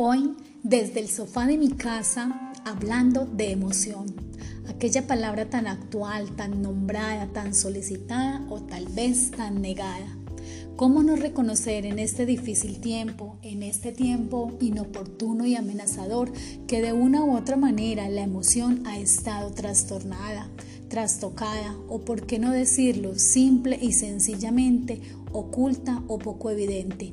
Hoy, 0.00 0.36
desde 0.62 1.00
el 1.00 1.08
sofá 1.08 1.48
de 1.48 1.58
mi 1.58 1.70
casa, 1.70 2.52
hablando 2.64 3.26
de 3.26 3.50
emoción, 3.50 4.06
aquella 4.68 5.08
palabra 5.08 5.50
tan 5.50 5.66
actual, 5.66 6.36
tan 6.36 6.62
nombrada, 6.62 7.26
tan 7.32 7.52
solicitada 7.52 8.46
o 8.48 8.60
tal 8.60 8.86
vez 8.86 9.32
tan 9.32 9.60
negada. 9.60 10.16
¿Cómo 10.76 11.02
no 11.02 11.16
reconocer 11.16 11.84
en 11.84 11.98
este 11.98 12.26
difícil 12.26 12.78
tiempo, 12.78 13.40
en 13.42 13.64
este 13.64 13.90
tiempo 13.90 14.56
inoportuno 14.60 15.46
y 15.46 15.56
amenazador, 15.56 16.32
que 16.68 16.80
de 16.80 16.92
una 16.92 17.24
u 17.24 17.36
otra 17.36 17.56
manera 17.56 18.08
la 18.08 18.22
emoción 18.22 18.86
ha 18.86 19.00
estado 19.00 19.50
trastornada, 19.50 20.48
trastocada 20.86 21.76
o, 21.88 22.02
por 22.02 22.24
qué 22.24 22.38
no 22.38 22.52
decirlo, 22.52 23.18
simple 23.18 23.76
y 23.82 23.90
sencillamente 23.90 25.00
oculta 25.32 26.04
o 26.06 26.20
poco 26.20 26.50
evidente? 26.50 27.12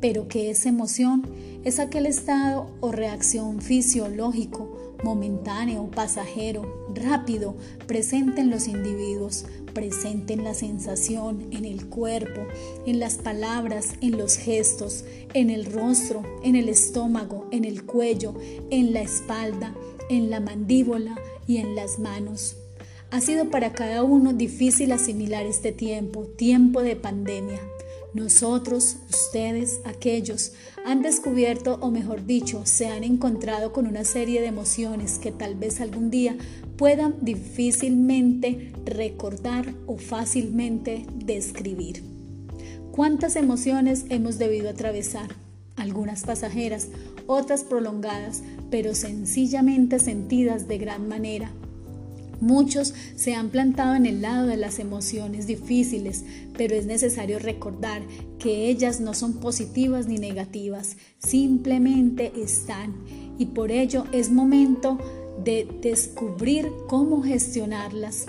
Pero 0.00 0.28
que 0.28 0.50
esa 0.50 0.68
emoción 0.68 1.26
es 1.64 1.78
aquel 1.78 2.06
estado 2.06 2.70
o 2.80 2.90
reacción 2.90 3.60
fisiológico, 3.60 4.96
momentáneo, 5.04 5.90
pasajero, 5.90 6.86
rápido, 6.94 7.54
presente 7.86 8.40
en 8.40 8.50
los 8.50 8.68
individuos, 8.68 9.46
presente 9.72 10.34
en 10.34 10.44
la 10.44 10.54
sensación, 10.54 11.46
en 11.52 11.64
el 11.64 11.86
cuerpo, 11.86 12.42
en 12.86 12.98
las 12.98 13.16
palabras, 13.16 13.94
en 14.00 14.18
los 14.18 14.36
gestos, 14.36 15.04
en 15.34 15.50
el 15.50 15.66
rostro, 15.66 16.22
en 16.42 16.56
el 16.56 16.68
estómago, 16.68 17.46
en 17.50 17.64
el 17.64 17.84
cuello, 17.84 18.34
en 18.70 18.92
la 18.92 19.02
espalda, 19.02 19.74
en 20.08 20.30
la 20.30 20.40
mandíbula 20.40 21.18
y 21.46 21.58
en 21.58 21.74
las 21.74 21.98
manos. 21.98 22.56
Ha 23.10 23.20
sido 23.20 23.50
para 23.50 23.72
cada 23.72 24.04
uno 24.04 24.32
difícil 24.32 24.92
asimilar 24.92 25.44
este 25.44 25.72
tiempo, 25.72 26.26
tiempo 26.26 26.82
de 26.82 26.94
pandemia, 26.94 27.60
nosotros, 28.14 28.96
ustedes, 29.08 29.80
aquellos, 29.84 30.52
han 30.84 31.02
descubierto, 31.02 31.78
o 31.80 31.90
mejor 31.90 32.26
dicho, 32.26 32.62
se 32.64 32.86
han 32.86 33.04
encontrado 33.04 33.72
con 33.72 33.86
una 33.86 34.04
serie 34.04 34.40
de 34.40 34.48
emociones 34.48 35.18
que 35.18 35.30
tal 35.30 35.54
vez 35.54 35.80
algún 35.80 36.10
día 36.10 36.36
puedan 36.76 37.16
difícilmente 37.20 38.72
recordar 38.84 39.74
o 39.86 39.96
fácilmente 39.96 41.06
describir. 41.14 42.02
¿Cuántas 42.90 43.36
emociones 43.36 44.06
hemos 44.08 44.38
debido 44.38 44.70
atravesar? 44.70 45.34
Algunas 45.76 46.24
pasajeras, 46.24 46.88
otras 47.26 47.62
prolongadas, 47.62 48.42
pero 48.70 48.94
sencillamente 48.94 49.98
sentidas 49.98 50.66
de 50.68 50.78
gran 50.78 51.08
manera 51.08 51.52
Muchos 52.40 52.94
se 53.16 53.34
han 53.34 53.50
plantado 53.50 53.94
en 53.94 54.06
el 54.06 54.22
lado 54.22 54.46
de 54.46 54.56
las 54.56 54.78
emociones 54.78 55.46
difíciles, 55.46 56.24
pero 56.56 56.74
es 56.74 56.86
necesario 56.86 57.38
recordar 57.38 58.02
que 58.38 58.68
ellas 58.68 59.00
no 59.00 59.12
son 59.12 59.34
positivas 59.34 60.06
ni 60.06 60.18
negativas, 60.18 60.96
simplemente 61.18 62.32
están 62.36 62.94
y 63.38 63.46
por 63.46 63.70
ello 63.70 64.04
es 64.12 64.30
momento 64.30 64.98
de 65.44 65.68
descubrir 65.82 66.70
cómo 66.88 67.22
gestionarlas. 67.22 68.26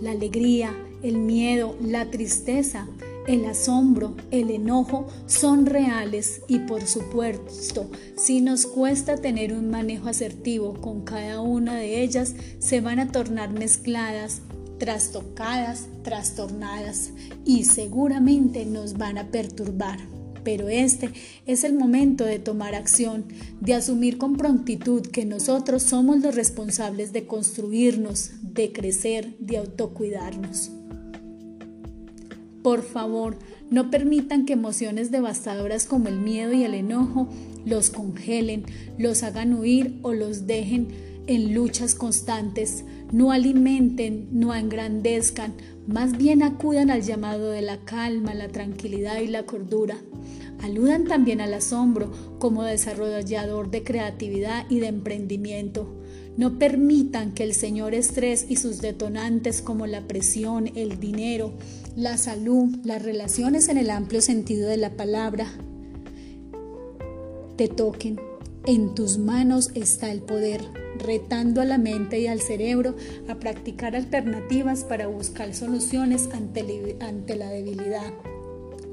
La 0.00 0.10
alegría, 0.10 0.74
el 1.02 1.18
miedo, 1.18 1.76
la 1.80 2.10
tristeza, 2.10 2.86
el 3.26 3.44
asombro, 3.44 4.16
el 4.30 4.50
enojo 4.50 5.06
son 5.26 5.66
reales 5.66 6.42
y 6.48 6.60
por 6.60 6.86
supuesto, 6.86 7.90
si 8.16 8.40
nos 8.40 8.66
cuesta 8.66 9.16
tener 9.16 9.52
un 9.52 9.70
manejo 9.70 10.08
asertivo 10.08 10.74
con 10.74 11.02
cada 11.02 11.40
una 11.40 11.76
de 11.76 12.02
ellas, 12.02 12.34
se 12.58 12.80
van 12.80 13.00
a 13.00 13.08
tornar 13.08 13.52
mezcladas, 13.52 14.42
trastocadas, 14.78 15.88
trastornadas 16.02 17.10
y 17.44 17.64
seguramente 17.64 18.64
nos 18.66 18.94
van 18.94 19.18
a 19.18 19.30
perturbar. 19.30 19.98
Pero 20.44 20.68
este 20.68 21.10
es 21.44 21.64
el 21.64 21.74
momento 21.74 22.24
de 22.24 22.38
tomar 22.38 22.76
acción, 22.76 23.24
de 23.60 23.74
asumir 23.74 24.16
con 24.16 24.36
prontitud 24.36 25.02
que 25.02 25.24
nosotros 25.24 25.82
somos 25.82 26.20
los 26.20 26.36
responsables 26.36 27.12
de 27.12 27.26
construirnos, 27.26 28.30
de 28.42 28.72
crecer, 28.72 29.36
de 29.40 29.56
autocuidarnos. 29.56 30.70
Por 32.66 32.82
favor, 32.82 33.36
no 33.70 33.92
permitan 33.92 34.44
que 34.44 34.54
emociones 34.54 35.12
devastadoras 35.12 35.86
como 35.86 36.08
el 36.08 36.18
miedo 36.18 36.52
y 36.52 36.64
el 36.64 36.74
enojo 36.74 37.28
los 37.64 37.90
congelen, 37.90 38.64
los 38.98 39.22
hagan 39.22 39.54
huir 39.54 40.00
o 40.02 40.12
los 40.12 40.48
dejen 40.48 40.88
en 41.28 41.54
luchas 41.54 41.94
constantes. 41.94 42.84
No 43.12 43.30
alimenten, 43.30 44.30
no 44.32 44.52
engrandezcan, 44.52 45.54
más 45.86 46.18
bien 46.18 46.42
acudan 46.42 46.90
al 46.90 47.02
llamado 47.02 47.50
de 47.52 47.62
la 47.62 47.84
calma, 47.84 48.34
la 48.34 48.48
tranquilidad 48.48 49.20
y 49.20 49.28
la 49.28 49.44
cordura. 49.44 49.98
Aludan 50.60 51.04
también 51.04 51.40
al 51.40 51.54
asombro 51.54 52.10
como 52.40 52.64
desarrollador 52.64 53.70
de 53.70 53.84
creatividad 53.84 54.68
y 54.68 54.80
de 54.80 54.88
emprendimiento. 54.88 56.02
No 56.36 56.58
permitan 56.58 57.32
que 57.32 57.44
el 57.44 57.54
señor 57.54 57.94
estrés 57.94 58.46
y 58.48 58.56
sus 58.56 58.80
detonantes 58.82 59.62
como 59.62 59.86
la 59.86 60.02
presión, 60.02 60.70
el 60.74 61.00
dinero, 61.00 61.52
la 61.96 62.18
salud, 62.18 62.76
las 62.84 63.02
relaciones 63.02 63.68
en 63.68 63.78
el 63.78 63.88
amplio 63.88 64.20
sentido 64.20 64.68
de 64.68 64.76
la 64.76 64.90
palabra, 64.90 65.48
te 67.56 67.68
toquen. 67.68 68.20
En 68.66 68.94
tus 68.94 69.16
manos 69.16 69.70
está 69.74 70.10
el 70.10 70.20
poder, 70.20 70.60
retando 70.98 71.60
a 71.60 71.64
la 71.64 71.78
mente 71.78 72.20
y 72.20 72.26
al 72.26 72.40
cerebro 72.40 72.96
a 73.28 73.36
practicar 73.36 73.96
alternativas 73.96 74.84
para 74.84 75.06
buscar 75.06 75.54
soluciones 75.54 76.28
ante, 76.32 76.96
ante 77.00 77.36
la 77.36 77.48
debilidad, 77.48 78.12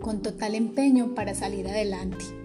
con 0.00 0.22
total 0.22 0.54
empeño 0.54 1.14
para 1.14 1.34
salir 1.34 1.66
adelante. 1.66 2.41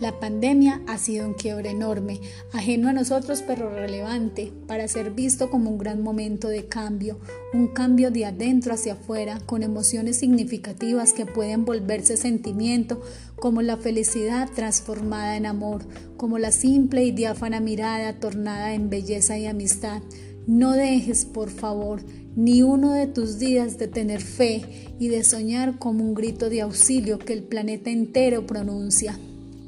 La 0.00 0.20
pandemia 0.20 0.80
ha 0.86 0.96
sido 0.96 1.26
un 1.26 1.34
quiebre 1.34 1.70
enorme, 1.70 2.20
ajeno 2.52 2.88
a 2.88 2.92
nosotros 2.92 3.42
pero 3.44 3.68
relevante, 3.68 4.52
para 4.68 4.86
ser 4.86 5.10
visto 5.10 5.50
como 5.50 5.70
un 5.70 5.78
gran 5.78 6.04
momento 6.04 6.46
de 6.46 6.66
cambio, 6.66 7.18
un 7.52 7.66
cambio 7.66 8.12
de 8.12 8.24
adentro 8.24 8.74
hacia 8.74 8.92
afuera, 8.92 9.40
con 9.44 9.64
emociones 9.64 10.16
significativas 10.16 11.12
que 11.12 11.26
pueden 11.26 11.64
volverse 11.64 12.16
sentimiento, 12.16 13.00
como 13.40 13.60
la 13.60 13.76
felicidad 13.76 14.48
transformada 14.54 15.36
en 15.36 15.46
amor, 15.46 15.84
como 16.16 16.38
la 16.38 16.52
simple 16.52 17.02
y 17.04 17.10
diáfana 17.10 17.58
mirada 17.58 18.20
tornada 18.20 18.74
en 18.74 18.90
belleza 18.90 19.36
y 19.36 19.46
amistad. 19.46 20.00
No 20.46 20.72
dejes, 20.74 21.24
por 21.24 21.50
favor, 21.50 22.02
ni 22.36 22.62
uno 22.62 22.92
de 22.92 23.08
tus 23.08 23.40
días 23.40 23.78
de 23.78 23.88
tener 23.88 24.20
fe 24.20 24.86
y 25.00 25.08
de 25.08 25.24
soñar 25.24 25.80
como 25.80 26.04
un 26.04 26.14
grito 26.14 26.50
de 26.50 26.60
auxilio 26.60 27.18
que 27.18 27.32
el 27.32 27.42
planeta 27.42 27.90
entero 27.90 28.46
pronuncia 28.46 29.18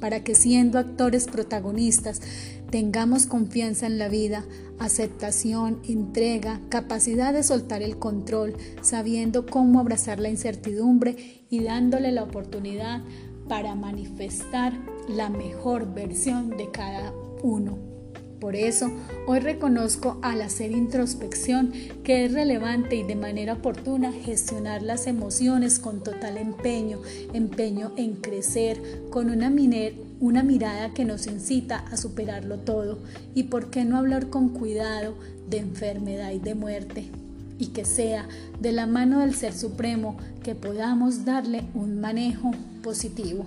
para 0.01 0.25
que 0.25 0.35
siendo 0.35 0.79
actores 0.79 1.27
protagonistas 1.27 2.21
tengamos 2.71 3.27
confianza 3.27 3.87
en 3.87 3.99
la 3.99 4.09
vida, 4.09 4.45
aceptación, 4.79 5.81
entrega, 5.87 6.61
capacidad 6.69 7.33
de 7.33 7.43
soltar 7.43 7.83
el 7.83 7.99
control, 7.99 8.55
sabiendo 8.81 9.47
cómo 9.47 9.81
abrazar 9.81 10.21
la 10.21 10.31
incertidumbre 10.31 11.45
y 11.51 11.63
dándole 11.63 12.13
la 12.13 12.23
oportunidad 12.23 13.03
para 13.49 13.75
manifestar 13.75 14.73
la 15.09 15.29
mejor 15.29 15.93
versión 15.93 16.51
de 16.57 16.71
cada 16.71 17.13
uno. 17.43 17.90
Por 18.41 18.57
eso, 18.57 18.91
hoy 19.27 19.41
reconozco 19.41 20.19
al 20.23 20.41
hacer 20.41 20.73
introspección 20.73 21.73
que 22.03 22.25
es 22.25 22.33
relevante 22.33 22.97
y 22.97 23.03
de 23.03 23.15
manera 23.15 23.53
oportuna 23.53 24.13
gestionar 24.13 24.83
las 24.83 25.07
emociones 25.07 25.79
con 25.79 26.03
total 26.03 26.39
empeño, 26.39 27.01
empeño 27.35 27.93
en 27.99 28.15
crecer, 28.15 28.81
con 29.11 29.29
una, 29.29 29.51
mirada 29.51 30.95
que 30.95 31.05
nos 31.05 31.27
incita 31.27 31.85
a 31.91 31.99
superarlo 31.99 32.61
todo 32.61 33.01
y 33.35 33.45
por 33.45 33.69
qué 33.69 33.85
no 33.85 33.99
hablar 33.99 34.31
con 34.31 34.49
cuidado 34.49 35.15
de 35.51 35.59
enfermedad 35.59 36.33
y 36.33 36.39
de 36.39 36.55
muerte 36.55 37.05
y 37.59 37.67
que 37.69 37.85
sea 37.85 38.27
de 38.59 38.73
la 38.73 38.87
mano 38.87 39.21
del 39.21 39.35
Ser 39.35 39.53
Supremo 39.53 40.17
que 40.43 40.55
podamos 40.55 41.27
darle 41.27 41.65
un 41.75 42.01
manejo 42.01 42.53
positivo. 42.83 43.45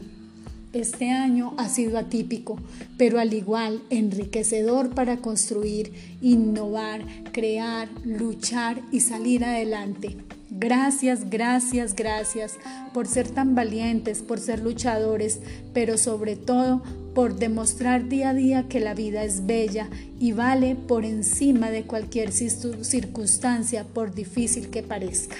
Este 0.73 1.11
año 1.11 1.53
ha 1.57 1.69
sido 1.69 1.99
atípico, 1.99 2.57
pero 2.97 3.19
al 3.19 3.35
igual 3.35 3.83
enriquecedor 3.91 4.89
para 4.95 5.17
construir, 5.17 5.93
innovar, 6.19 7.05
crear, 7.31 7.89
luchar 8.03 8.81
y 8.91 9.01
salir 9.01 9.45
adelante. 9.45 10.17
Gracias, 10.49 11.29
gracias, 11.29 11.95
gracias 11.95 12.57
por 12.91 13.05
ser 13.05 13.29
tan 13.29 13.53
valientes, 13.53 14.23
por 14.23 14.39
ser 14.39 14.61
luchadores, 14.61 15.41
pero 15.75 15.99
sobre 15.99 16.35
todo 16.35 16.81
por 17.13 17.35
demostrar 17.35 18.09
día 18.09 18.29
a 18.29 18.33
día 18.33 18.67
que 18.67 18.79
la 18.79 18.95
vida 18.95 19.23
es 19.23 19.45
bella 19.45 19.89
y 20.19 20.31
vale 20.31 20.75
por 20.75 21.05
encima 21.05 21.69
de 21.69 21.83
cualquier 21.83 22.31
circunstancia, 22.31 23.83
por 23.83 24.15
difícil 24.15 24.71
que 24.71 24.81
parezca. 24.81 25.35